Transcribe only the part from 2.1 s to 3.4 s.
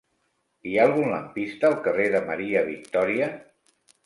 de Maria Victòria?